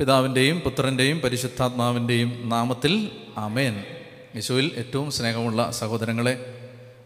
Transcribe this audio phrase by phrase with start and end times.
[0.00, 3.84] പിതാവിന്റെയും പുത്രന്റെയും പരിശുദ്ധാത്മാവിന്റെയും നാമത്തിൽ അമേൻ
[4.34, 6.58] യേശുവിൽ ഏറ്റവും സ്നേഹമുള്ള സഹോദരങ്ങളെ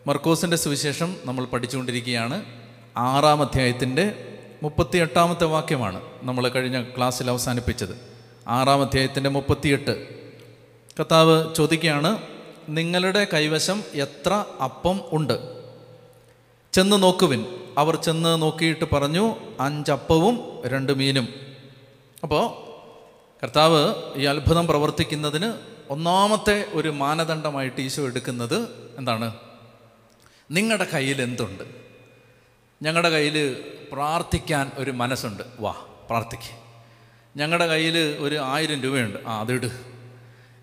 [0.06, 2.44] മർക്കോസിന്റെ സുവിശേഷം നമ്മൾ പഠിച്ചുകൊണ്ടിരിക്കുകയാണ്.
[2.96, 8.00] ആറാം അധ്യായത്തിന്റെ മുപ്പത്തി എട്ടാമത്തെ വാക്യമാണ് നമ്മൾ കഴിഞ്ഞ ക്ലാസ്സിൽ അവസാനിപ്പിച്ചത്.
[8.48, 10.08] ആറാം അധ്യായത്തിന്റെ മുപ്പത്തിയെട്ട്.
[11.00, 12.18] കർത്താവ് ചോദിക്കുകയാണ്
[12.68, 15.62] നിങ്ങളുടെ കൈവശം എത്ര അപ്പം ഉണ്ട്?
[16.72, 17.44] ചെന്ന് നോക്കുവിൻ.
[17.78, 21.28] അവർ ചെന്ന് നോക്കിയിട്ട് പറഞ്ഞു അഞ്ചപ്പവും രണ്ട് മീനും.
[22.22, 22.63] അപ്പോൾ
[23.44, 25.52] കർത്താവ് ഈ അത്ഭുതം പ്രവർത്തിക്കുന്നതിന്
[25.90, 29.34] ഒന്നാമത്തെ ഒരു മാനദണ്ഡമായിട്ട് ഈശോ എടുക്കുന്നത് എന്താണ്?
[30.50, 31.64] നിങ്ങളുടെ കയ്യിൽ എന്തുണ്ട്?
[32.82, 35.42] ഞങ്ങളുടെ കയ്യിൽ പ്രാർത്ഥിക്കാൻ ഒരു മനസ്സുണ്ട്.
[35.60, 35.74] വാ
[36.08, 36.58] പ്രാർത്ഥിക്കുക
[37.36, 39.18] ഞങ്ങളുടെ കയ്യിൽ ഒരു ആയിരം രൂപയുണ്ട്.
[39.26, 39.70] ആ അതിട്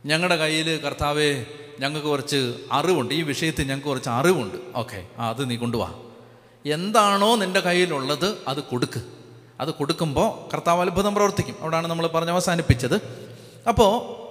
[0.06, 1.46] ഞങ്ങളുടെ കയ്യിൽ കർത്താവെ
[1.80, 3.14] ഞങ്ങൾക്ക് കുറച്ച് അറിവുണ്ട്.
[3.14, 4.58] ഈ വിഷയത്തിൽ ഞങ്ങൾക്ക് കുറച്ച് അറിവുണ്ട്.
[4.76, 5.94] ഓക്കെ ആ അത് നീ കൊണ്ടുവാ.
[6.66, 9.21] എന്താണോ നിന്റെ കയ്യിലുള്ളത് അത് കൊടുക്ക്.
[9.62, 11.56] അത് കൊടുക്കുമ്പോൾ കർത്താവ് അത്ഭുതം പ്രവർത്തിക്കും.
[11.62, 12.96] അവിടെയാണ് നമ്മൾ പറഞ്ഞ് അവസാനിപ്പിച്ചത്.
[13.68, 14.22] അപ്പോൾ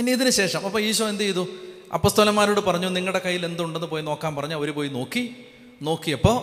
[0.00, 1.46] ഇനി ഇതിന് ശേഷം അപ്പോൾ ഈശോ എന്ത് ചെയ്തു?
[1.94, 5.36] അപ്പസ്തോലന്മാരോട് പറഞ്ഞു നിങ്ങളുടെ കയ്യിൽ എന്തുണ്ടെന്ന് പോയി നോക്കാൻ പറഞ്ഞു അവർ പോയി നോക്കി.
[5.82, 6.36] നോക്കിയപ്പോൾ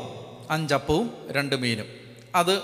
[0.52, 1.86] അഞ്ചപ്പവും രണ്ട് മീനും.
[2.36, 2.62] അത്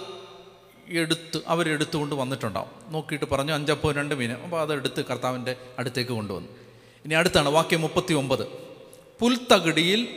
[0.90, 2.94] എടുത്ത് അവരെടുത്തുകൊണ്ട് വന്നിട്ടുണ്ടാവും.
[2.94, 4.44] നോക്കിയിട്ട് പറഞ്ഞു അഞ്ചപ്പവും രണ്ട് മീനും.
[4.44, 6.50] അപ്പോൾ അതെടുത്ത് കർത്താവിന്റെ അടുത്തേക്ക് കൊണ്ടുവന്നു.
[7.06, 8.48] ഇനി അടുത്താണ് വാക്യം മുപ്പത്തി ഒമ്പത്
[9.20, 10.08] പുൽത്തകിടിയിൽ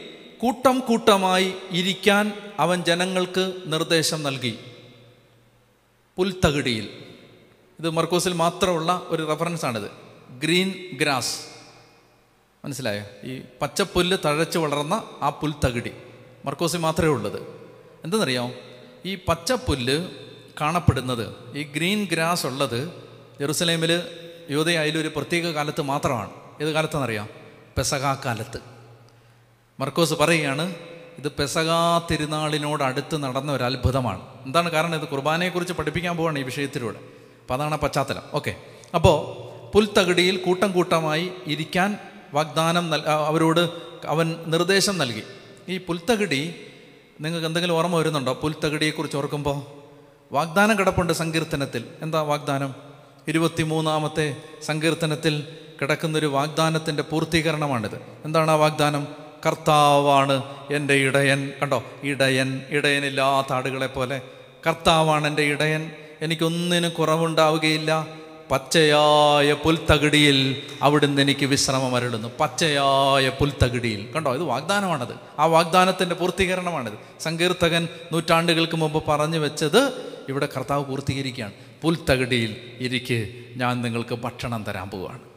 [0.40, 4.58] കൂട്ടം കൂട്ടമായി ഇരിക്കാൻ അവൻ ജനങ്ങൾക്ക് നിർദ്ദേശം നൽകി.
[6.16, 7.04] പുൽത്തകിടിയിൽ.
[7.78, 9.90] ഇത് മർക്കോസിൽ മാത്രമുള്ള ഒരു റെഫറൻസാണിത്
[10.30, 11.40] ഗ്രീൻ ഗ്രാസ്.
[12.64, 13.04] മനസ്സിലായോ?
[13.24, 15.92] ഈ പച്ചപ്പുല്ല് തഴച്ച് വളർന്ന ആ പുൽത്തകിടി.
[16.44, 17.42] മർക്കോസിൽ മാത്രമേ ഉള്ളത്.
[18.04, 18.52] എന്തെന്നറിയാമോ
[19.06, 20.08] ഈ പച്ചപ്പുല്ല്
[20.60, 22.88] കാണപ്പെടുന്നത് ഈ ഗ്രീൻ ഗ്രാസ് ഉള്ളത്
[23.40, 24.02] ജെറുസലേമിൽ
[24.50, 26.30] യോധയായാലും ഒരു പ്രത്യേക കാലത്ത് മാത്രമാണ്.
[26.62, 27.28] ഏത് കാലത്തെന്നറിയാം
[27.78, 28.60] പെസകാ കാലത്ത്.
[29.80, 30.74] മർക്കോസ് പറയുകയാണ്
[31.24, 34.20] ഇത് പെസകാ തിരുനാളിനോട് അടുത്ത് നടന്ന ഒരു അത്ഭുതമാണ്.
[34.46, 34.94] എന്താണ് കാരണം?
[34.94, 36.94] ഇത് കുർബാനയെക്കുറിച്ച് പഠിപ്പിക്കാൻ പോവാണ് ഈ വിഷയത്തിലൂടെ.
[36.94, 38.22] അപ്പോൾ അതാണ് പശ്ചാത്തലം.
[38.32, 38.56] ഓക്കെ.
[38.94, 39.40] അപ്പോൾ
[39.72, 41.98] പുൽത്തകിടിയിൽ കൂട്ടം കൂട്ടമായി ഇരിക്കാൻ
[42.34, 43.70] വാഗ്ദാനം നൽ അവരോട്
[44.06, 45.22] അവൻ നിർദ്ദേശം നൽകി.
[45.68, 46.54] ഈ പുൽത്തകിടി
[47.20, 48.32] നിങ്ങൾക്ക് എന്തെങ്കിലും ഓർമ്മ വരുന്നുണ്ടോ?
[48.32, 49.62] പുൽത്തകിടിയെക്കുറിച്ച് ഓർക്കുമ്പോൾ
[50.32, 51.84] വാഗ്ദാനം കിടപ്പുണ്ട് സങ്കീർത്തനത്തിൽ.
[52.02, 52.74] എന്താ വാഗ്ദാനം?
[53.28, 58.00] ഇരുപത്തിമൂന്നാമത്തെ സങ്കീർത്തനത്തിൽ കിടക്കുന്നൊരു വാഗ്ദാനത്തിന്റെ പൂർത്തീകരണമാണിത്.
[58.24, 59.19] എന്താണ് ആ വാഗ്ദാനം?
[59.46, 60.42] കർത്താവാണ്
[60.74, 61.52] എന്റെ ഇടയൻ.
[61.62, 61.84] കണ്ടോ?
[62.02, 64.20] ഇടയൻ ഇടയനില്ലാത്ത ആടുകളെ പോലെ
[64.66, 65.90] കർത്താവാണ് എന്റെ ഇടയൻ.
[66.22, 68.06] എനിക്കൊന്നിനും കുറവുണ്ടാവുകയില്ല.
[68.50, 72.28] പച്ചയായ പുൽത്തകിടിയിൽ അവിടുന്ന് എനിക്ക് വിശ്രമം അരുളുന്നു.
[72.40, 74.12] പച്ചയായ പുൽത്തകിടിയിൽ.
[74.12, 74.34] കണ്ടോ?
[74.34, 75.14] ഇത് വാഗ്ദാനമാണത്.
[75.38, 76.92] ആ വാഗ്ദാനത്തിന്റെ പൂർത്തീകരണമാണിത്.
[77.20, 79.92] സങ്കീർത്തകൻ നൂറ്റാണ്ടുകൾക്ക് മുമ്പ് പറഞ്ഞു വെച്ചത്
[80.28, 81.52] ഇവിടെ കർത്താവ് പൂർത്തീകരിക്കുകയാണ്.
[81.82, 85.29] പുൽത്തകിടിയിൽ ഇരിക്ക് ഞാൻ നിങ്ങൾക്ക് ഭക്ഷണം തരാൻ പോവുകയാണ്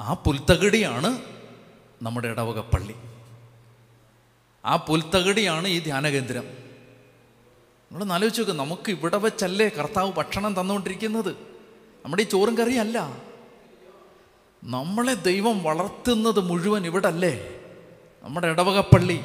[0.00, 1.22] ആ പുൽത്തകിടിയാണ്
[2.02, 2.94] നമ്മുടെ ഇടവക പള്ളി
[4.64, 6.64] ആ പുൽത്തകിടിയാണ് ഈ ധ്യാനകേന്ദ്രം
[7.92, 11.36] നമ്മൾ ആലോചിച്ച് നോക്കുക നമുക്ക് ഇവിടെ വെച്ചല്ലേ കർത്താവ് ഭക്ഷണം തന്നുകൊണ്ടിരിക്കുന്നത്?
[12.04, 13.22] നമ്മുടെ ഈ ചോറും കറിയല്ല
[14.64, 17.60] നമ്മളെ ദൈവം വളർത്തുന്നത് മുഴുവൻ ഇവിടെ അല്ലേ
[18.24, 19.20] നമ്മുടെ പള്ളി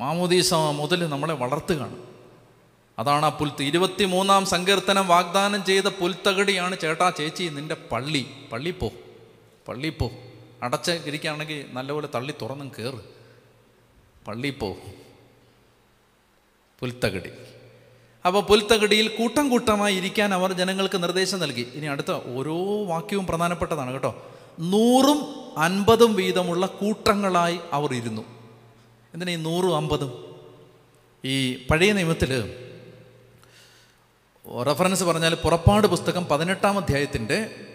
[0.00, 1.98] മാമോദീസ മുതൽ നമ്മളെ വളർത്തുകയാണ്.
[2.98, 3.62] അതാണ് ആ പുൽത്ത്.
[3.62, 8.26] ഇരുപത്തി മൂന്നാം സങ്കീർത്തനം വാഗ്ദാനം ചെയ്ത പുൽത്തകടിയാണ് ചേട്ടാ ചേച്ചി നിന്റെ പള്ളി.
[8.52, 8.92] പള്ളി പോ.
[9.70, 10.10] പള്ളി പോ
[10.62, 13.00] അടച്ച് ഇരിക്കുകയാണെങ്കിൽ നല്ലപോലെ തള്ളി തുറന്നും കയറ്
[14.26, 14.76] പള്ളി പോ
[16.80, 17.30] പുൽത്തകടി.
[18.26, 21.62] അപ്പോൾ പുൽത്തകടിയിൽ കൂട്ടം കൂട്ടമായി ഇരിക്കാൻ അവർ ജനങ്ങൾക്ക് നിർദ്ദേശം നൽകി.
[21.74, 24.32] ഇനി അടുത്ത ഓരോ വാക്യവും പ്രധാനപ്പെട്ടതാണ് കേട്ടോ.
[24.60, 25.18] നൂറും
[25.58, 28.22] അൻപതും വീതമുള്ള കൂട്ടങ്ങളായി അവർ ഇരുന്നു.
[29.14, 30.34] എന്തിനാ ഈ നൂറും അമ്പതും
[31.24, 32.32] ഈ പഴയ നിയമത്തിൽ
[34.66, 37.66] റെഫറൻസ് പറഞ്ഞാൽ പുറപ്പാട് പുസ്തകം പതിനെട്ടാം അധ്യായത്തിന്റെ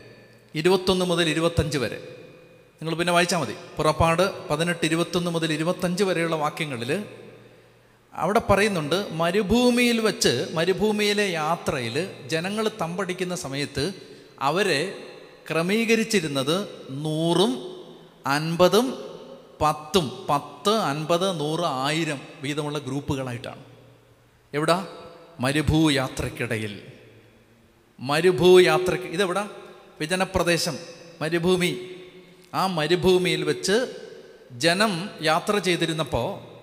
[0.56, 1.98] ഇരുപത്തൊന്ന് മുതൽ ഇരുപത്തഞ്ച് വരെ.
[2.82, 3.56] നിങ്ങൾ പിന്നെ വായിച്ചാൽ മതി.
[3.78, 7.04] പുറപ്പാട് പതിനെട്ട് ഇരുപത്തൊന്ന് മുതൽ ഇരുപത്തഞ്ച് വരെയുള്ള വാക്യങ്ങളിൽ
[8.14, 13.94] അവിടെ പറയുന്നുണ്ട് മരുഭൂമിയിൽ വെച്ച് മരുഭൂമിയിലെ യാത്രയിൽ ജനങ്ങൾ തമ്പടിക്കുന്ന സമയത്ത്
[14.40, 14.98] അവരെ
[15.52, 17.76] ക്രമീകരിച്ചിരുന്നത് നൂറും
[18.28, 18.88] അൻപതും
[19.62, 23.64] പത്തും പത്ത് അൻപത് നൂറ് ആയിരം വീതമുള്ള ഗ്രൂപ്പുകളായിട്ടാണ്.
[24.54, 24.88] എവിടാ?
[25.40, 26.82] മരുഭൂ യാത്രക്കിടയിൽ
[28.00, 29.50] മരുഭൂ യാത്രയ്ക്ക് ഇതെവിടാ?
[30.00, 30.78] വിജനപ്രദേശം
[31.22, 31.96] മരുഭൂമി.
[32.54, 33.96] ആ മരുഭൂമിയിൽ വെച്ച്
[34.52, 36.56] ജനം യാത്ര ചെയ്തിരുന്നപ്പോൾ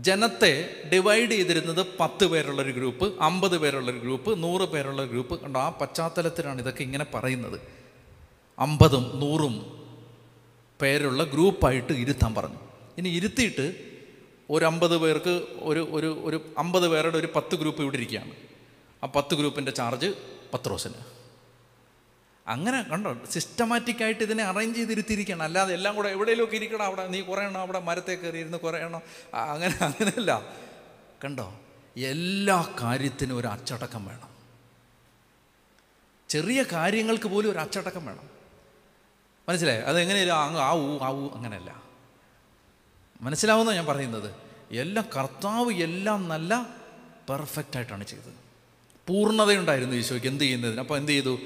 [0.00, 5.40] ജനത്തെ ഡിവൈഡ് ചെയ്തിരുന്നത് പത്ത് പേരുള്ളൊരു ഗ്രൂപ്പ് അമ്പത് പേരുള്ളൊരു ഗ്രൂപ്പ് നൂറ് പേരുള്ളൊരു ഗ്രൂപ്പ്.
[5.40, 7.60] കണ്ടോ ആ പശ്ചാത്തലത്തിലാണ് ഇതൊക്കെ ഇങ്ങനെ പറയുന്നത്.
[8.58, 9.84] അമ്പതും നൂറും
[10.82, 12.58] പേരുള്ള ഗ്രൂപ്പായിട്ട് ഇരുത്താൻ പറഞ്ഞു.
[12.98, 13.74] ഇനി ഇരുത്തിയിട്ട്
[14.50, 18.32] ഒരു അമ്പത് പേർക്ക് ഒരു ഒരു ഒരു അമ്പത് പേരുടെ ഒരു പത്ത് ഗ്രൂപ്പ് ഇവിടെ ഇരിക്കുകയാണ്.
[19.04, 20.06] ആ പത്ത് ഗ്രൂപ്പിന്റെ ചാർജ്
[20.54, 21.15] പത്രോസിന്
[22.48, 23.16] അങ്ങനെ കണ്ടോ?
[23.30, 25.42] സിസ്റ്റമാറ്റിക്കായിട്ട് ഇതിനെ അറേഞ്ച് ചെയ്തിരുത്തിയിരിക്കണം.
[25.42, 26.82] അല്ലാതെ എല്ലാം കൂടെ എവിടെയെങ്കിലുമൊക്കെ ഇരിക്കണം.
[26.82, 29.02] അവിടെ നീ കുറേ എണ്ണം അവിടെ മരത്തെ കയറി ഇരുന്ന് കുറേ എണ്ണം.
[29.34, 30.42] അങ്ങനെ അങ്ങനെയല്ല.
[31.24, 31.60] കണ്ടോ?
[31.96, 34.28] എല്ലാ കാര്യത്തിനും ഒരു അച്ചടക്കം വേണം.
[36.28, 38.30] ചെറിയ കാര്യങ്ങൾക്ക് പോലും ഒരു അച്ചടക്കം വേണം.
[39.48, 39.80] മനസ്സിലായി?
[39.80, 41.82] അതെങ്ങനെയല്ല അങ്ങ് ആ ഊ ആ ഊ അങ്ങനെയല്ല.
[43.20, 44.34] മനസ്സിലാവുന്ന ഞാൻ പറയുന്നത്.
[44.70, 46.66] എല്ലാം കർത്താവ് എല്ലാം നല്ല
[47.30, 48.34] പെർഫെക്റ്റ് ആയിട്ടാണ് ചെയ്തത്.
[49.06, 50.28] പൂർണതയുണ്ടായിരുന്നു ഈശോയ്ക്ക്.
[50.28, 50.80] എന്ത് ചെയ്യുന്നതിന്?
[50.80, 51.38] അപ്പോൾ എന്ത് ചെയ്തു?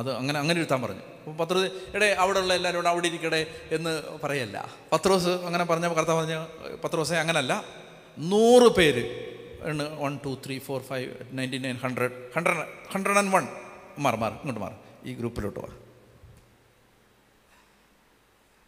[0.00, 1.04] അത് അങ്ങനെ അങ്ങനെ ഇരുത്താൻ പറഞ്ഞു.
[1.18, 3.40] അപ്പോൾ പത്രോസ് എടേ അവിടെ എല്ലാവരും കൂടെ അവിടെ ഇരിക്കട്ടെ
[3.76, 3.92] എന്ന്
[4.24, 4.56] പറയല്ല.
[4.92, 6.36] പത്രോസ് അങ്ങനെ പറഞ്ഞ കർത്താവ് പറഞ്ഞ
[6.84, 7.52] പത്രോസെ അങ്ങനല്ല.
[8.32, 9.04] നൂറ് പേര്
[10.04, 11.08] one two three four five
[11.38, 13.46] ninety nine hundred hundred hundred and one
[14.04, 14.76] മാറി മാറി ഇങ്ങോട്ട് മാറി.
[15.08, 15.70] ഈ ഗ്രൂപ്പിലോട്ട് വാ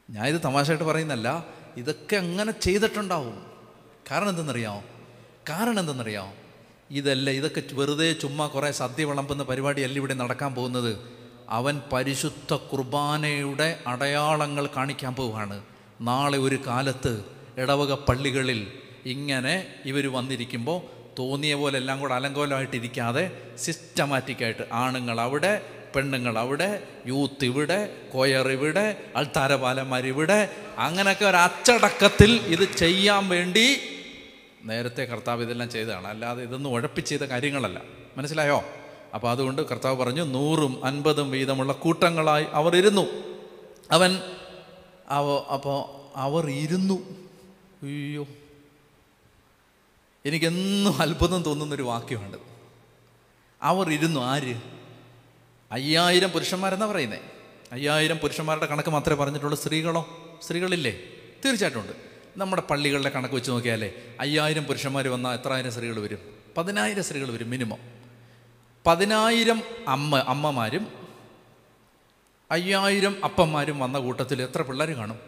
[0.09, 1.29] ഞാൻ ഇത് തമാശയായിട്ട് പറയുന്നല്ല
[1.77, 3.37] ഇതൊക്കെ അങ്ങനെ ചെയ്തിട്ടുണ്ടാവും.
[4.11, 4.83] കാരണം എന്തെന്നറിയാമോ?
[5.51, 6.33] കാരണം എന്തെന്നറിയാമോ?
[6.99, 10.93] ഇതല്ല ഇതൊക്കെ വെറുതെ ചുമ്മാ കുറേ സദ്യ വിളമ്പുന്ന പരിപാടിയല്ല ഇവിടെ നടക്കാൻ പോകുന്നത്?
[11.49, 15.63] അവൻ പരിശുദ്ധ കുർബാനയുടെ അടയാളങ്ങൾ കാണിക്കാൻ പോവുകയാണ്.
[16.01, 17.25] നാളെ ഒരു കാലത്ത്
[17.59, 18.73] ഇടവക പള്ളികളിൽ
[19.07, 25.67] ഇങ്ങനെ ഇവർ വന്നിരിക്കുമ്പോൾ തോന്നിയ പോലെ എല്ലാം കൂടെ അലങ്കോലമായിട്ടിരിക്കാതെ സിസ്റ്റമാറ്റിക്കായിട്ട് ആണുങ്ങൾ അവിടെ
[25.97, 30.51] പെണ്ണുങ്ങൾ അവിടെ യൂത്ത് ഇവിടെ കൊയർ ഇവിടെ അൾത്താരപാലന്മാർ ഇവിടെ.
[30.79, 33.81] അങ്ങനെയൊക്കെ ഒരു അച്ചടക്കത്തിൽ ഇത് ചെയ്യാൻ വേണ്ടി
[34.65, 36.07] നേരത്തെ കർത്താവ് ഇതെല്ലാം ചെയ്തതാണ്.
[36.07, 37.83] അല്ലാതെ ഇതൊന്നും ഉഴപ്പിച്ച് ചെയ്ത കാര്യങ്ങളല്ല.
[38.17, 38.65] മനസ്സിലായോ?
[39.15, 43.07] അപ്പോൾ അതുകൊണ്ട് കർത്താവ് പറഞ്ഞു നൂറും അൻപതും വീതമുള്ള കൂട്ടങ്ങളായി അവർ ഇരുന്നു.
[43.91, 44.21] അവൻ
[45.09, 46.95] അവ അപ്പോൾ അവർ ഇരുന്നു.
[47.83, 48.27] അയ്യോ.
[50.27, 52.37] എനിക്കെന്നും അത്ഭുതം തോന്നുന്നൊരു വാക്യമുണ്ട്
[53.63, 54.21] അവർ ഇരുന്നു.
[54.21, 54.61] ആര്?
[55.73, 57.19] അയ്യായിരം പുരുഷന്മാരെന്നാ പറയുന്നത്
[57.73, 59.59] അയ്യായിരം പുരുഷന്മാരുടെ കണക്ക് മാത്രമേ പറഞ്ഞിട്ടുള്ളൂ.
[59.59, 60.09] സ്ത്രീകളോ?
[60.43, 60.99] സ്ത്രീകളില്ലേ?
[61.45, 61.93] തീർച്ചയായിട്ടും ഉണ്ട്.
[62.37, 66.19] നമ്മുടെ പള്ളികളുടെ കണക്ക് വെച്ച് നോക്കിയാലേ അയ്യായിരം പുരുഷന്മാർ വന്നാൽ എത്രായിരം സ്ത്രീകൾ വരും?
[66.57, 67.98] പതിനായിരം സ്ത്രീകൾ വരും മിനിമം.
[68.89, 70.89] പതിനായിരം അമ്മ അമ്മമാരും
[72.51, 75.19] അയ്യായിരം അപ്പന്മാരും വന്ന കൂട്ടത്തിൽ എത്ര പിള്ളേർ കാണും?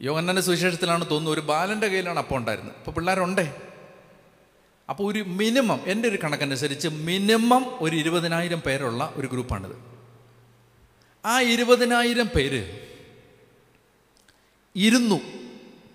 [0.00, 2.76] യോഗന്നന്റെ സുവിശേഷത്തിലാണ് തോന്നുന്നു ഒരു ബാലന്റെ കയ്യിലാണ് അപ്പം ഉണ്ടായിരുന്നത്.
[2.76, 3.54] അപ്പോൾ പിള്ളേരുണ്ടേ?
[4.88, 9.76] അപ്പോൾ ഒരു മിനിമം എന്റെ ഒരു കണക്കനുസരിച്ച് മിനിമം ഒരു ഇരുപതിനായിരം പേരുള്ള ഒരു ഗ്രൂപ്പാണിത്.
[11.24, 12.80] ആ ഇരുപതിനായിരം പേര്
[14.76, 15.20] ഇരുന്നു.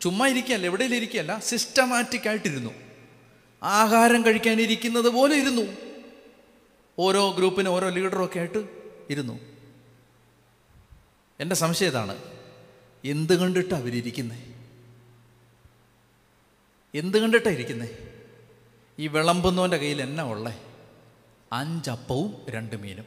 [0.01, 2.71] ചുമ്മാ ഇരിക്കുകയല്ല എവിടെയും ഇരിക്കുകയല്ല സിസ്റ്റമാറ്റിക് ആയിട്ടിരുന്നു.
[3.63, 5.90] ആഹാരം കഴിക്കാനിരിക്കുന്നത് പോലെ ഇരുന്നു.
[6.99, 8.69] ഓരോ ഗ്രൂപ്പിന് ഓരോ ലീഡറും ഒക്കെ ആയിട്ട്
[9.09, 9.39] ഇരുന്നു.
[11.39, 12.17] എന്റെ സംശയം ഇതാണ്
[13.05, 14.37] എന്ത് കണ്ടിട്ടാണ് അവരിയ്ക്കുന്നത്
[16.95, 17.89] എന്ത് കണ്ടിട്ടാണ് ഇരിക്കുന്നത്
[18.99, 20.61] ഈ വിളമ്പുന്നവന്റെ കയ്യിൽ എന്നാ ഉള്ളേ?
[21.53, 23.05] അഞ്ചപ്പവും രണ്ട് മീനും.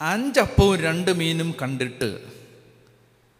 [0.00, 2.28] അഞ്ചപ്പവും രണ്ട് മീനും കണ്ടിട്ട്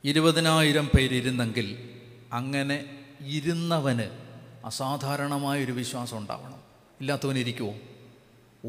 [0.05, 1.99] ഇരുപതിനായിരം പേരിരുന്നെങ്കിൽ
[2.32, 4.11] അങ്ങനെ ഇരുന്നവന്
[4.67, 6.62] അസാധാരണമായൊരു വിശ്വാസം ഉണ്ടാവണം.
[7.00, 7.75] ഇല്ലാത്തവൻ ഇരിക്കുമോ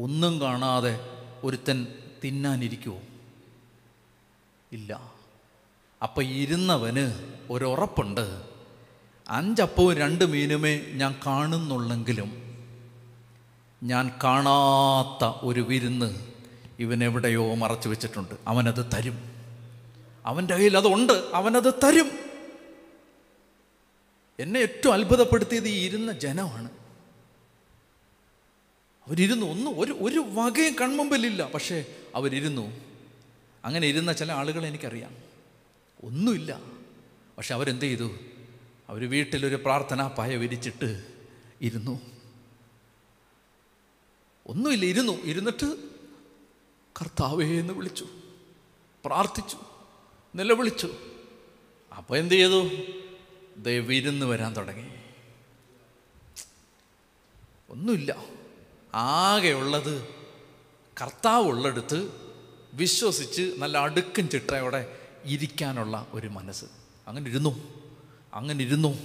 [0.00, 1.00] ഒന്നും കാണാതെ
[1.44, 1.86] ഒരുത്തൻ
[2.24, 3.00] തിന്നാനിരിക്കുമോ
[4.72, 5.12] ഇല്ല.
[6.02, 8.42] അപ്പം ഇരുന്നവന് ഒരുറപ്പുണ്ട്.
[9.28, 12.50] അഞ്ചപ്പവും രണ്ട് മീനുമേ ഞാൻ കാണുന്നുള്ളെങ്കിലും
[13.82, 16.18] ഞാൻ കാണാത്ത ഒരു വിരുന്ന്
[16.78, 18.34] ഇവനെവിടെയോ മറച്ചു വെച്ചിട്ടുണ്ട്.
[18.46, 19.18] അവനത് തരും.
[20.26, 21.30] അവന്റെ കയ്യിൽ അതുണ്ട്.
[21.34, 22.10] അവനത് തരും.
[24.40, 26.79] എന്നെ ഏറ്റവും അത്ഭുതപ്പെടുത്തിയത് ഈ ഇരുന്ന ജനമാണ്.
[29.10, 29.46] അവരിരുന്നു.
[29.46, 31.50] ഒന്നും ഒരു ഒരു വകയും കൺമുമ്പിലില്ല.
[31.50, 31.84] പക്ഷേ
[32.14, 32.72] അവരിരുന്നു.
[33.64, 35.16] അങ്ങനെ ഇരുന്ന ചില ആളുകളെ എനിക്കറിയാം.
[36.04, 36.60] ഒന്നുമില്ല.
[37.38, 38.10] പക്ഷെ അവരെന്ത് ചെയ്തു?
[38.88, 41.06] അവർ വീട്ടിലൊരു പ്രാർത്ഥനാ പായ വിരിച്ചിട്ട്
[41.60, 42.00] ഇരുന്നു.
[44.46, 44.84] ഒന്നുമില്ല.
[44.84, 45.12] ഇരുന്നു.
[45.12, 45.76] ഇരുന്നിട്ട്
[47.00, 48.06] കർത്താവേ എന്ന് വിളിച്ചു.
[49.04, 49.56] പ്രാർത്ഥിച്ചു.
[50.34, 50.94] നിലവിളിച്ചു.
[51.96, 52.70] അപ്പോൾ എന്ത് ചെയ്തു?
[53.56, 54.88] ദൈവിരുന്ന് വരാൻ തുടങ്ങി.
[57.70, 58.39] ഒന്നുമില്ല.
[58.94, 60.08] ആകെയുള്ളത്
[61.02, 62.10] കർത്താവ് ഉള്ളെടുത്ത്
[62.74, 66.64] വിശ്വസിച്ച് നല്ല അടുക്കും ചിട്ടയോടെ ഇരിക്കാനുള്ള ഒരു മനസ്സ്.
[67.08, 67.60] അങ്ങനെ ഇരുന്നു
[68.34, 68.98] അങ്ങനെ ഇരുന്നു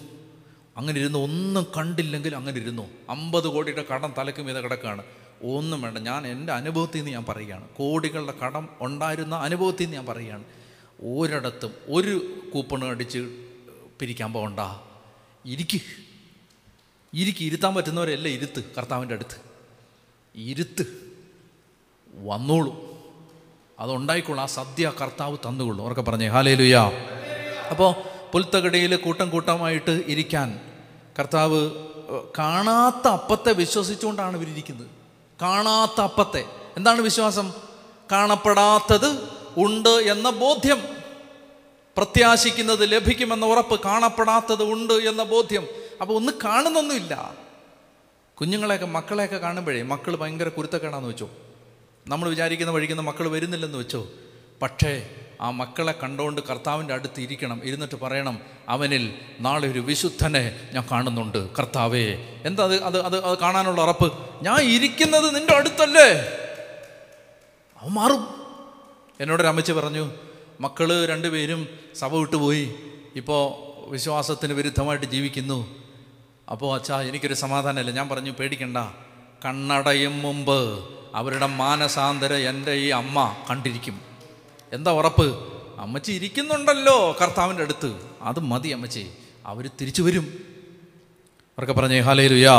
[0.77, 5.03] അങ്ങനെ ഇരുന്നു ഒന്നും കണ്ടില്ലെങ്കിൽ അങ്ങനെ ഇരുന്നു അമ്പത് കോടിയുടെ കടം തലക്ക് മീത കിടക്കുകയാണ്.
[5.43, 5.97] ഒന്നും വേണ്ട.
[5.97, 7.69] ഞാൻ എന്റെ അനുഭവത്തിൽ നിന്ന് ഞാൻ പറയുകയാണ്.
[7.69, 10.43] കോടികളുടെ കടം ഉണ്ടായിരുന്ന അനുഭവത്തിൽ നിന്ന് ഞാൻ പറയുകയാണ്.
[11.01, 13.19] ഒരിടത്തും ഒരു കൂപ്പൺ അടിച്ച്
[13.99, 14.59] പിരിക്കാൻ പോകണ്ട.
[15.45, 15.81] ഇരിക്ക്.
[17.13, 17.43] ഇരിക്ക്.
[17.43, 19.54] ഇരുത്താൻ പറ്റുന്നവരെല്ലാം ഇരുത്ത് കർത്താവിന്റെ അടുത്ത്.
[20.35, 21.13] ഇരുത്ത്
[22.15, 22.95] വന്നോളൂ.
[23.79, 24.39] അതുണ്ടായിക്കോളൂ.
[24.39, 25.85] ആ സദ്യ കർത്താവ് തന്നുകൊള്ളൂ.
[25.85, 26.91] അവർക്ക് പറഞ്ഞേ ഹാലേ ലുയാ
[27.71, 27.95] അപ്പോൾ
[28.31, 30.59] പുൽത്തകടിയിൽ കൂട്ടം കൂട്ടമായിട്ട് ഇരിക്കാൻ
[31.19, 31.71] കർത്താവ്
[32.37, 34.87] കാണാത്ത അപ്പത്തെ വിശ്വസിച്ചുകൊണ്ടാണ് ഇവരിയ്ക്കുന്നത്
[35.41, 36.45] കാണാത്ത അപ്പത്തെ.
[36.77, 37.53] എന്താണ് വിശ്വാസം?
[38.11, 40.83] കാണപ്പെടാത്തത് ഉണ്ട് എന്ന ബോധ്യം.
[41.97, 45.67] പ്രത്യാശിക്കുന്നത് ലഭിക്കുമെന്ന ഉറപ്പ് കാണപ്പെടാത്തത് ഉണ്ട് എന്ന ബോധ്യം.
[46.01, 47.44] അപ്പോൾ ഒന്ന് കാണുന്നൊന്നുമില്ല.
[48.41, 51.29] കുഞ്ഞുങ്ങളെയൊക്കെ മക്കളെയൊക്കെ കാണുമ്പോഴേ മക്കൾ ഭയങ്കര കുരുത്തക്കേടാന്ന് വെച്ചോ.
[52.07, 54.07] നമ്മൾ വിചാരിക്കുന്ന വഴിക്കുന്ന മക്കൾ വരുന്നില്ലെന്ന് വെച്ചോ.
[54.61, 55.09] പക്ഷേ
[55.41, 58.39] ആ മക്കളെ കണ്ടുകൊണ്ട് കർത്താവിന്റെ അടുത്ത് ഇരിക്കണം ഇരുന്നിട്ട് പറയണം
[58.69, 62.13] അവനിൽ നാളെ ഒരു വിശുദ്ധനെ ഞാൻ കാണുന്നുണ്ട് കർത്താവേ.
[62.45, 64.13] എന്താ അത് അത് അത് അത് കാണാനുള്ള ഉറപ്പ്?
[64.41, 66.11] ഞാൻ ഇരിക്കുന്നത് നിന്റെ അടുത്തല്ലേ.
[67.81, 68.27] അവൻ മാറും.
[69.19, 70.11] എന്നോട് രമച്ച് പറഞ്ഞു
[70.61, 72.75] മക്കൾ രണ്ടുപേരും സഭ വിട്ടുപോയി.
[73.15, 73.53] ഇപ്പോൾ
[73.89, 75.84] വിശ്വാസത്തിന് വിരുദ്ധമായിട്ട് ജീവിക്കുന്നു.
[76.51, 77.91] അപ്പോൾ അച്ഛാ എനിക്കൊരു സമാധാനമില്ല.
[77.91, 78.77] ഞാൻ പറഞ്ഞു പേടിക്കണ്ട.
[79.45, 80.83] കണ്ണടയും മുമ്പ്
[81.15, 84.01] അവരുടെ മാനസാന്തര എന്റെ ഈ അമ്മ കണ്ടിരിക്കും.
[84.73, 85.53] എന്താ ഉറപ്പ്?
[85.79, 87.95] അമ്മച്ചി ഇരിക്കുന്നുണ്ടല്ലോ കർത്താവിന്റെ അടുത്ത്.
[88.21, 89.11] അത് മതി അമ്മച്ചി
[89.45, 90.23] അവർ തിരിച്ചു വരും.
[91.57, 92.55] അവർക്ക് പറഞ്ഞേ ഹാലേ ലുയാ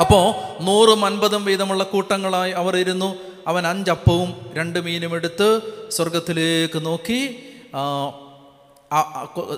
[0.00, 0.24] അപ്പോൾ
[0.62, 3.16] നൂറും അൻപതും വീതമുള്ള കൂട്ടങ്ങളായി അവർ ഇരുന്നു.
[3.46, 5.48] അവൻ അഞ്ചപ്പവും രണ്ട് മീനും എടുത്ത്
[5.90, 7.20] സ്വർഗത്തിലേക്ക് നോക്കി.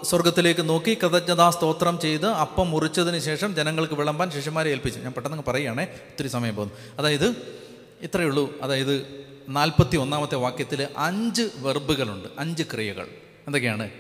[0.02, 5.00] സ്വർഗത്തിലേക്ക് നോക്കി കൃതജ്ഞതാ സ്തോത്രം ചെയ്ത് അപ്പം മുറിച്ചതിന് ശേഷം ജനങ്ങൾക്ക് വിളമ്പാൻ ശിഷ്യന്മാരെ ഏൽപ്പിച്ചു.
[5.00, 6.74] ഞാൻ പെട്ടെന്ന് പറയുകയാണേ ഒത്തിരി സമയം പോകുന്നു.
[6.98, 7.56] അതായത്
[8.00, 8.58] ഇത്രയേ ഉള്ളൂ.
[8.62, 13.08] അതായത് നാൽപ്പത്തി ഒന്നാമത്തെ വാക്യത്തിൽ അഞ്ച് വെർബുകളുണ്ട് അഞ്ച് ക്രിയകൾ.
[13.46, 13.90] എന്തൊക്കെയാണ്?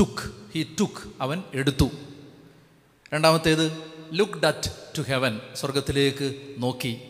[0.00, 1.90] ടുക്ക് ഹി ടുക്ക് അവൻ എടുത്തു.
[3.14, 7.00] രണ്ടാമത്തേത് ലുക്ക് ഡറ്റ് ടു ഹെവൻ സ്വർഗത്തിലേക്ക് നോക്കി.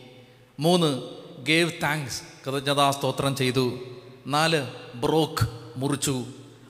[0.59, 1.03] മൂന്ന്
[1.43, 3.79] ഗേവ് താങ്ക്സ് കൃതജ്ഞതാ സ്തോത്രം ചെയ്തു.
[4.27, 6.25] നാല് ബ്രോക്ക് മുറിച്ചു.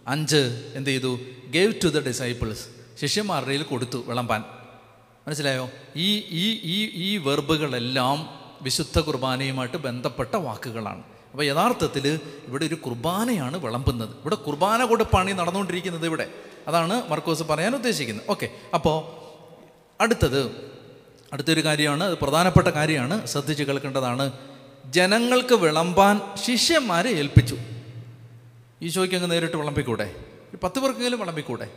[0.10, 1.20] അഞ്ച് എന്ത് ചെയ്തു?
[1.50, 2.66] ഗേവ് ടു ദ ഡിസൈപ്പിൾസ്
[3.02, 4.44] ശിഷ്യന്മാരുടെ കൊടുത്തു വിളമ്പാൻ.
[5.28, 5.70] മനസ്സിലായോ?
[5.96, 8.30] ഈ ഈ ഈ ഈ വെർബുകളെല്ലാം
[8.62, 11.04] വിശുദ്ധ കുർബാനയുമായിട്ട് ബന്ധപ്പെട്ട വാക്കുകളാണ്.
[11.32, 14.10] അപ്പോൾ യഥാർത്ഥത്തിൽ ഇവിടെ ഒരു കുർബാനയാണ് വിളമ്പുന്നത്.
[14.10, 16.28] ഇവിടെ കുർബാന കൊടുപ്പാണ് ഈ നടന്നുകൊണ്ടിരിക്കുന്നത് ഇവിടെ.
[16.68, 18.26] അതാണ് മർക്കോസ് പറയാൻ ഉദ്ദേശിക്കുന്നത്.
[18.30, 18.98] ഓക്കെ അപ്പോൾ
[20.04, 20.42] അടുത്തത്
[21.34, 23.28] അടുത്തൊരു കാര്യമാണ് അത് പ്രധാനപ്പെട്ട കാര്യമാണ്.
[23.28, 24.32] ശ്രദ്ധിച്ച് കേൾക്കേണ്ടതാണ്.
[24.86, 27.58] ജനങ്ങൾക്ക് വിളമ്പാൻ ശിഷ്യന്മാരെ ഏൽപ്പിച്ചു.
[28.82, 30.26] ഈശോയ്ക്ക് അങ്ങ് നേരിട്ട് വിളമ്പിക്കൂടെ?
[30.64, 31.72] പത്ത് പേർക്കെങ്കിലും വിളമ്പിക്കൂടെ?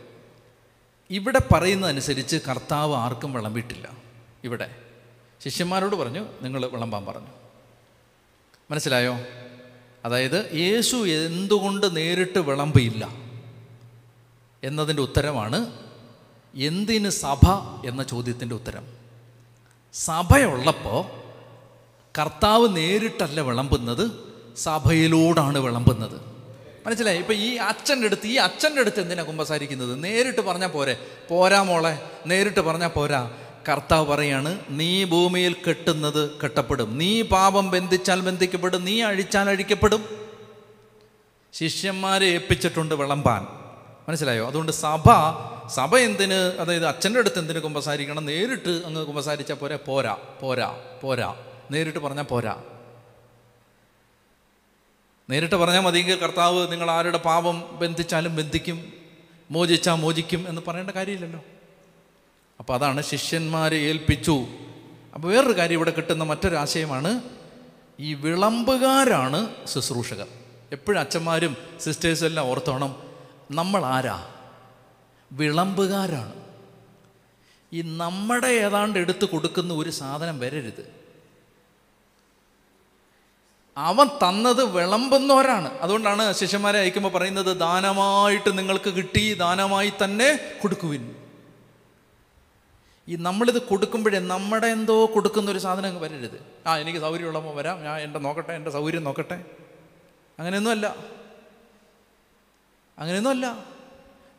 [1.09, 3.91] ഇവിടെ പറയുന്നതനുസരിച്ച് കർത്താവ് ആർക്കും വിളമ്പിയിട്ടില്ല.
[4.43, 4.75] ഇവിടെ.
[5.43, 7.27] ശിഷ്യന്മാരോട് പറഞ്ഞു നിങ്ങൾ വിളമ്പാൻ പറഞ്ഞു.
[8.71, 9.17] മനസ്സിലായോ?
[10.05, 13.09] അതായത് യേശു എന്തുകൊണ്ട് നേരിട്ട് വിളമ്പിയില്ല?
[14.63, 15.71] എന്നതിന്റെ ഉത്തരമാണ്
[16.55, 17.49] എന്തിന് സഭ?
[17.85, 18.87] എന്ന ചോദ്യത്തിന്റെ ഉത്തരം.
[19.93, 21.05] സഭയുള്ളപ്പോൾ
[22.21, 24.11] കർത്താവ് നേരിട്ടല്ല വിളമ്പുന്നത്
[24.57, 26.32] സഭയിലൂടാണ് വിളമ്പുന്നത്.
[26.85, 27.17] മനസ്സിലായി?
[27.17, 30.03] ഇപ്പം ഈ അച്ഛന്റെ അടുത്ത് ഈ അച്ഛന്റെ അടുത്ത് എന്തിനാ കുമ്പസാരിക്കുന്നത്?
[30.03, 30.97] നേരിട്ട് പറഞ്ഞാൽ പോരെ.
[31.29, 33.31] പോരാ മോളെ നേരിട്ട് പറഞ്ഞാൽ പോരാ.
[33.69, 36.97] കർത്താവ് പറയാണ് നീ ഭൂമിയിൽ കെട്ടുന്നത് കെട്ടപ്പെടും.
[36.97, 38.85] നീ പാപം ബന്ധിച്ചാൽ ബന്ധിക്കപ്പെടും.
[38.85, 40.29] നീ അഴിച്ചാൽ അഴിക്കപ്പെടും.
[41.53, 43.47] ശിഷ്യന്മാരെ ഏൽപ്പിച്ചിട്ടുണ്ട് വിളമ്പാൻ.
[44.09, 44.47] മനസ്സിലായോ?
[44.47, 45.03] അതുകൊണ്ട് സഭ
[45.67, 48.25] സഭ എന്തിന് അതായത് അച്ഛന്റെ അടുത്ത് എന്തിന് കുമ്പസാരിക്കണം?
[48.25, 49.75] നേരിട്ട് അങ്ങ് കുമ്പസാരിച്ചാൽ പോരെ.
[49.75, 51.35] പോരാ പോരാ പോരാ.
[51.71, 52.61] നേരിട്ട് പറഞ്ഞാൽ പോരാ.
[55.29, 58.93] നേരിട്ട് പറഞ്ഞാൽ മതിയെങ്കിൽ കർത്താവ് നിങ്ങൾ ആരുടെ പാപം ബന്ധിച്ചാലും ബന്ധിക്കും
[59.51, 61.45] മോചിച്ചാൽ മോചിക്കും എന്ന് പറയേണ്ട കാര്യമില്ലല്ലോ.
[62.59, 64.45] അപ്പോൾ അതാണ് ശിഷ്യന്മാരെ ഏൽപ്പിച്ചു.
[65.13, 67.21] അപ്പോൾ വേറൊരു കാര്യം ഇവിടെ കിട്ടുന്ന മറ്റൊരു ആശയമാണ്
[67.99, 70.27] ഈ വിളമ്പുകാരാണ് ശുശ്രൂഷകർ.
[70.71, 72.95] എപ്പോഴും അച്ഛന്മാരും സിസ്റ്റേഴ്സും എല്ലാം ഓർത്തോണം
[73.51, 74.33] നമ്മൾ ആരാ?
[75.31, 76.33] വിളമ്പുകാരാണ്.
[77.73, 81.02] ഈ നമ്മുടെ ഏതാണ്ട് എടുത്ത് കൊടുക്കുന്ന ഒരു സാധനം വരരുത്.
[83.77, 85.77] അവൻ തന്നത് വിളമ്പുന്നവരാണ്.
[85.77, 91.15] അതുകൊണ്ടാണ് ശിഷ്യന്മാരെ അയക്കുമ്പോൾ പറയുന്നത് ദാനമായിട്ട് നിങ്ങൾക്ക് കിട്ടി ദാനമായി തന്നെ കൊടുക്കുവിൻ.
[93.07, 96.45] ഈ നമ്മളിത് കൊടുക്കുമ്പോഴേ നമ്മുടെ എന്തോ കൊടുക്കുന്ന ഒരു സാധനം അങ്ങ് വരരുത്.
[96.67, 97.83] ആ എനിക്ക് സൗകര്യമുള്ളപ്പോൾ വരാം.
[97.83, 99.45] ഞാൻ എന്റെ നോക്കട്ടെ എന്റെ സൗകര്യം നോക്കട്ടെ.
[100.39, 100.95] അങ്ങനെയൊന്നുമല്ല.
[102.99, 103.65] അങ്ങനെയൊന്നുമല്ല.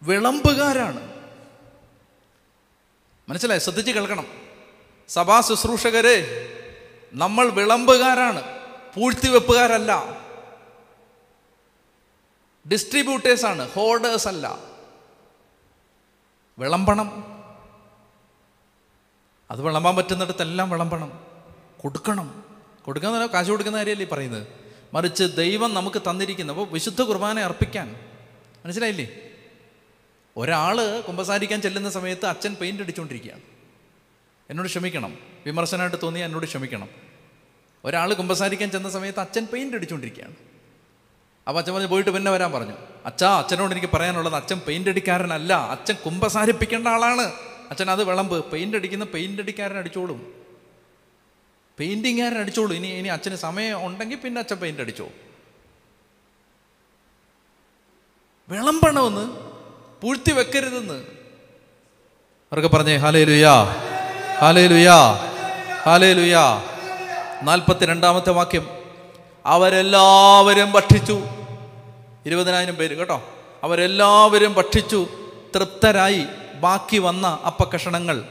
[0.02, 1.14] വിളമ്പുകാരാണ്.
[3.28, 3.60] മനസ്സിലായി?
[3.60, 4.26] ശ്രദ്ധിച്ച് കേൾക്കണം.
[5.08, 6.48] സഭാ ശുശ്രൂഷകരെ
[7.12, 8.53] നമ്മൾ വിളമ്പുകാരാണ്.
[8.94, 10.20] പൂഴ്ത്തിവെപ്പുകാരല്ല.
[12.72, 14.58] ഡിസ്ട്രിബ്യൂട്ടേഴ്സാണ് ഹോർഡേഴ്സ് അല്ല.
[16.58, 17.24] വിളമ്പണം.
[19.50, 21.26] അത് വിളമ്പാൻ പറ്റുന്നിടത്തെല്ലാം വിളമ്പണം.
[21.80, 22.44] കൊടുക്കണം.
[22.84, 24.46] കൊടുക്കാന്ന് കാശ് കൊടുക്കുന്ന കാര്യമല്ലേ പറയുന്നത്?
[24.94, 27.96] മറിച്ച് ദൈവം നമുക്ക് തന്നിരിക്കുന്നു അപ്പോൾ വിശുദ്ധ കുർബാന അർപ്പിക്കാൻ.
[28.64, 29.08] മനസ്സിലായില്ലേ?
[30.36, 33.42] ഒരാൾ കുമ്പസാരിക്കാൻ ചെല്ലുന്ന സമയത്ത് അച്ഛൻ പെയിന്റ് അടിച്ചുകൊണ്ടിരിക്കുകയാണ്
[34.50, 35.18] എന്നോട് ക്ഷമിക്കണം.
[35.46, 37.03] വിമർശനമായിട്ട് തോന്നി എന്നോട് ക്ഷമിക്കണം.
[37.84, 40.36] ഒരാൾ കുമ്പസാരിക്കാൻ ചെന്ന സമയത്ത് അച്ഛൻ പെയിന്റ് അടിച്ചുകൊണ്ടിരിക്കുകയാണ്
[41.48, 42.76] അപ്പോൾ അച്ഛൻ പറഞ്ഞു പോയിട്ട് പിന്നെ വരാൻ പറഞ്ഞു.
[43.06, 45.52] അച്ഛാ അച്ഛനോട് എനിക്ക് പറയാനുള്ളത് അച്ഛൻ പെയിന്റ് അടിക്കാരനല്ല.
[45.52, 47.32] അച്ഛൻ കുമ്പസാരിപ്പിക്കേണ്ട ആളാണ്.
[47.70, 48.44] അച്ഛൻ അത് വിളമ്പ്.
[48.44, 50.34] പെയിന്റ് അടിക്കുന്ന പെയിന്റ് അടിക്കാരൻ അടിച്ചോളും.
[51.78, 52.74] പെയിന്റിങ്ങുകാരൻ അടിച്ചോളൂ.
[52.74, 55.08] ഇനി ഇനി അച്ഛന് സമയം ഉണ്ടെങ്കിൽ പിന്നെ അച്ഛൻ പെയിന്റ് അടിച്ചോ
[58.50, 59.26] വിളമ്പണമെന്ന്?
[60.02, 60.98] പൂഴ്ത്തി വെക്കരുതെന്ന്?
[62.52, 63.54] അവർക്ക് പറഞ്ഞേ ഹാലേ ലുയാ
[64.40, 64.98] ഹാലേ ലുയാ
[65.84, 66.73] ഹാലേ ലുയാ
[67.42, 68.68] നാൽപ്പത്തി രണ്ടാമത്തെ വാക്യം.
[69.46, 71.20] അവരെല്ലാവരും ഭക്ഷിച്ചു.
[72.26, 73.22] ഇരുപതിനായിരം പേര് കേട്ടോ.
[73.62, 75.06] അവരെല്ലാവരും ഭക്ഷിച്ചു.
[75.54, 76.24] തൃപ്തരായി.
[76.54, 78.24] ബാക്കി വന്ന അപ്പക്കഷണങ്ങൾ.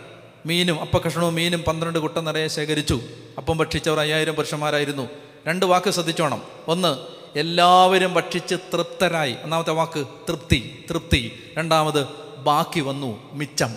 [0.45, 3.01] മീനും അപ്പക്കഷണവും മീനും പന്ത്രണ്ട് കുട്ട നിറയെ ശേഖരിച്ചു.
[3.37, 5.09] അപ്പം ഭക്ഷിച്ചവർ അയ്യായിരം പുരുഷന്മാരായിരുന്നു.
[5.47, 6.41] രണ്ട് വാക്ക് ശ്രദ്ധിച്ചോണം.
[6.67, 6.97] ഒന്ന്
[7.39, 9.35] എല്ലാവരും ഭക്ഷിച്ച് തൃപ്തരായി.
[9.43, 11.53] ഒന്നാമത്തെ വാക്ക് തൃപ്തി തൃപ്തി.
[11.57, 12.07] രണ്ടാമത്
[12.37, 13.75] ബാക്കി വന്നു മിച്ചം.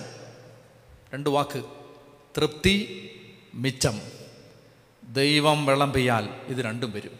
[1.14, 1.62] രണ്ട് വാക്ക്
[2.37, 3.11] തൃപ്തി
[3.54, 4.15] മിച്ചം.
[5.06, 7.18] ദൈവം വെള്ളം പെയ്യാൽ ഇത് രണ്ടും വരും.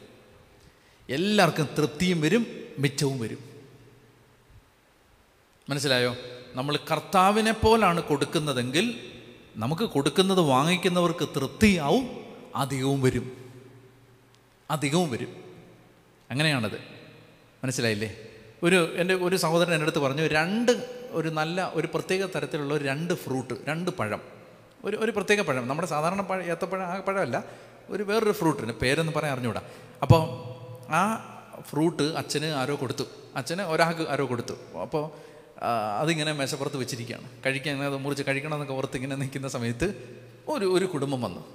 [1.11, 2.47] എല്ലാവർക്കും തൃപ്തിയും വരും
[2.79, 3.39] മിച്ചവും വരും.
[5.69, 6.17] മനസ്സിലായോ?
[6.55, 9.13] നമ്മൾ കർത്താവിനെ പോലാണ് കൊടുക്കുന്നതെങ്കിൽ
[9.57, 12.25] നമുക്ക് കൊടുക്കുന്നത് വാങ്ങിക്കുന്നവർക്ക് തൃപ്തിയാവും
[12.57, 13.53] അധികവും വരും.
[14.71, 15.37] അധികവും വരും.
[16.31, 16.79] അങ്ങനെയാണത്.
[17.65, 18.17] മനസ്സിലായില്ലേ?
[18.63, 20.73] ഒരു എന്റെ ഒരു സഹോദരൻ എന്റെ അടുത്ത് പറഞ്ഞു രണ്ട്
[21.11, 24.21] ഒരു നല്ല ഒരു പ്രത്യേക തരത്തിലുള്ള രണ്ട് ഫ്രൂട്ട് രണ്ട് പഴം.
[24.85, 25.69] ഒരു ഒരു പ്രത്യേക പഴം.
[25.69, 27.45] നമ്മുടെ സാധാരണ പഴം ഏത്തപ്പഴം ആ പഴമല്ല.
[27.91, 29.63] ഒരു വേറൊരു ഫ്രൂട്ടിന് പേരെന്ന് പറയാൻ അറിഞ്ഞൂടാ.
[30.03, 30.23] അപ്പോൾ
[30.93, 31.03] ആ
[31.61, 33.05] ഫ്രൂട്ട് അച്ഛന് ആരോ കൊടുത്തു.
[33.37, 34.79] അച്ഛന് ഒരാൾക്ക് ആരോ കൊടുത്തു.
[34.83, 35.27] അപ്പോൾ
[36.01, 37.29] അതിങ്ങനെ മേശപ്പുറത്ത് വെച്ചിരിക്കുകയാണ്.
[37.47, 41.47] കഴിക്കാൻ അത് മുറിച്ച് കഴിക്കണം എന്നൊക്കെ ഓർത്ത് ഇങ്ങനെ നിൽക്കുന്ന സമയത്ത് ഒരു ഒരു കുടുംബം വന്നു.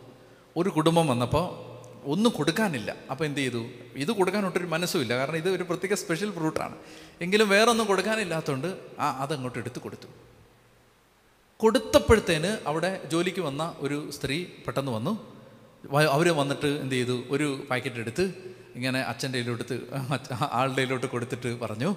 [0.57, 1.71] ഒരു കുടുംബം വന്നപ്പോൾ
[2.05, 2.95] ഒന്നും കൊടുക്കാനില്ല.
[3.11, 3.65] അപ്പോൾ എന്ത് ചെയ്തു?
[3.95, 6.75] ഇത് കൊടുക്കാൻ ഒട്ടൊരു മനസ്സുമില്ല കാരണം ഇത് ഒരു പ്രത്യേക സ്പെഷ്യൽ ഫ്രൂട്ടാണ്
[7.21, 10.07] എങ്കിലും വേറെ ഒന്നും കൊടുക്കാനില്ലാത്തതുകൊണ്ട് ആ അതങ്ങോട്ട് എടുത്ത് കൊടുത്തു.
[11.57, 15.30] കൊടുത്തപ്പോഴത്തേന് അവിടെ ജോലിക്ക് വന്ന ഒരു സ്ത്രീ പെട്ടെന്ന് വന്നു.
[15.89, 17.23] അവർ വന്നിട്ട് എന്ത് ചെയ്തു?
[17.29, 18.33] ഒരു പാക്കറ്റ് എടുത്ത്
[18.75, 19.79] ഇങ്ങനെ അച്ഛന്റെ കയ്യിലോട്ട്
[20.51, 21.95] ആളുടെ കയ്യിലോട്ട് കൊടുത്തിട്ട് പറഞ്ഞു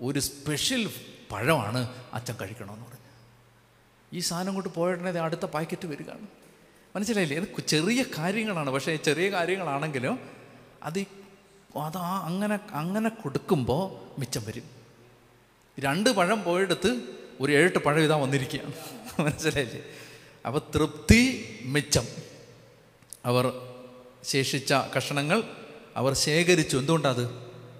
[0.00, 0.90] ഒരു സ്പെഷ്യൽ
[1.32, 2.98] പഴമാണ് അച്ഛൻ കഴിക്കണമെന്ന് പറഞ്ഞു.
[4.12, 6.26] ഈ സാധനം കൊണ്ട് പോയിട്ടുണ്ടെങ്കിൽ അടുത്ത പാക്കറ്റ് വരികയാണ്.
[6.96, 7.36] മനസ്സിലായില്ലേ?
[7.36, 8.70] ഇത് ചെറിയ കാര്യങ്ങളാണ്.
[8.70, 10.18] പക്ഷേ ചെറിയ കാര്യങ്ങളാണെങ്കിലും
[10.82, 10.98] അത്
[11.76, 14.64] അത് ആ അങ്ങനെ അങ്ങനെ കൊടുക്കുമ്പോൾ മിച്ചം വരും.
[15.80, 17.02] രണ്ട് പഴം പോയെടുത്ത്
[17.40, 18.72] ഒരു ഏഴെട്ട് പഴം ഇതാ വന്നിരിക്കുകയാണ്.
[19.20, 19.82] മനസ്സിലായില്ലേ?
[20.46, 22.04] അപ്പോൾ തൃപ്തി മിച്ചം.
[23.24, 23.60] അവർ
[24.24, 25.42] ശേഷിച്ച കഷണങ്ങൾ
[25.96, 26.76] അവർ ശേഖരിച്ചു.
[26.76, 27.22] എന്തുകൊണ്ടത്?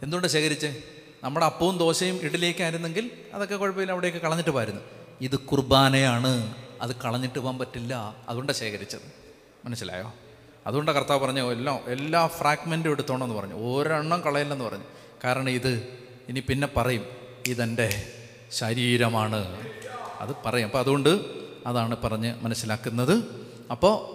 [0.03, 0.83] എന്തുകൊണ്ടാണ് ശേഖരിച്ച്?
[1.25, 4.81] നമ്മുടെ അപ്പവും ദോശയും ഇഡലിയൊക്കെ ആയിരുന്നെങ്കിൽ അതൊക്കെ കുഴപ്പമില്ല അവിടെയൊക്കെ കളഞ്ഞിട്ട് പോയിരുന്നു
[5.21, 6.55] ഇത് കുർബാനയാണ്.
[6.81, 8.17] അത് കളഞ്ഞിട്ട് പോകാൻ പറ്റില്ല.
[8.29, 9.01] അതുകൊണ്ടാണ് ശേഖരിച്ചത്.
[9.65, 10.15] മനസ്സിലായോ?
[10.67, 13.55] അതുകൊണ്ടാണ് കർത്താവ് പറഞ്ഞു എല്ലാം എല്ലാ ഫ്രാഗ്മെന്റും എടുത്തോണമെന്ന് പറഞ്ഞു.
[13.55, 14.85] ഒരെണ്ണം കളയില്ലെന്ന് പറഞ്ഞു.
[15.25, 15.99] കാരണം ഇത്
[16.29, 17.05] ഇനി പിന്നെ പറയും
[17.47, 18.07] ഇതെന്റെ
[18.53, 19.69] ശരീരമാണ്.
[20.21, 20.67] അത് പറയും.
[20.67, 21.25] അപ്പോൾ അതുകൊണ്ട്
[21.67, 23.47] അതാണ് പറഞ്ഞ് മനസ്സിലാക്കുന്നത്.
[23.71, 24.14] അപ്പോൾ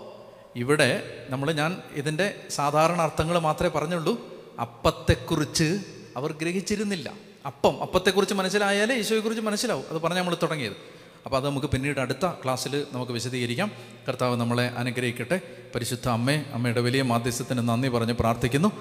[0.56, 4.22] ഇവിടെ നമ്മൾ ഞാൻ ഇതിന്റെ സാധാരണ അർത്ഥങ്ങൾ മാത്രമേ പറഞ്ഞുള്ളൂ.
[4.62, 5.80] അപ്പത്തെക്കുറിച്ച്
[6.18, 7.12] അവർ ഗ്രഹിച്ചിരുന്നില്ല.
[7.46, 9.84] അപ്പം അപ്പത്തെക്കുറിച്ച് മനസ്സിലായാലേ ഈശോയെക്കുറിച്ച് മനസ്സിലാവും.
[9.90, 10.74] അത് പറഞ്ഞ് നമ്മൾ തുടങ്ങിയത്.
[11.26, 13.72] അപ്പോൾ അത് നമുക്ക് പിന്നീട് അടുത്ത ക്ലാസ്സിൽ നമുക്ക് വിശദീകരിക്കാം.
[14.10, 15.42] കർത്താവ് നമ്മളെ അനുഗ്രഹിക്കട്ടെ.
[15.76, 18.72] പരിശുദ്ധ അമ്മേ അമ്മയുടെ വലിയ മാധ്യസ്ഥത്തിന് നന്ദി പറഞ്ഞ് പ്രാർത്ഥിക്കുന്നു.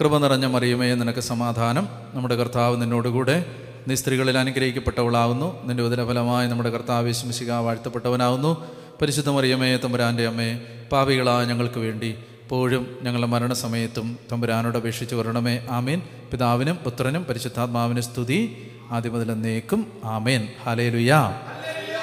[0.00, 1.88] കൃപ നിറഞ്ഞ മറിയുമേ നിനക്ക് സമാധാനം.
[2.14, 3.44] നമ്മുടെ കർത്താവ് നിന്നോടുകൂടെ
[3.88, 10.60] നീ സ്ത്രീകളിൽ അനുഗ്രഹിക്കപ്പെട്ടവളാകുന്നു നിന്റെ ഉദരഫലമായി നമ്മുടെ കർത്താവ് വിശ്വസിക വാഴ്ത്തപ്പെട്ടവനാകുന്നു പരിശുദ്ധ മറിയമേ തമ്പുരാന്റെ അമ്മേ
[10.92, 15.60] പാപികളായ ഞങ്ങൾക്ക് വേണ്ടി ഇപ്പോഴും ഞങ്ങളുടെ മരണസമയത്തും തമ്പുരാനോട് അപേക്ഷിച്ച് വരണമേ.
[15.70, 16.02] ആമേൻ.
[16.30, 18.70] പിതാവിനും പുത്രനും പരിശുദ്ധാത്മാവിനും സ്തുതി.
[18.90, 20.48] ആദ്യം മുതൽ എന്നേക്കും ആമേൻ.
[20.64, 21.40] ഹാലേ ലുയാ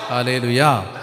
[0.10, 0.97] ഹാലേ ലുയാ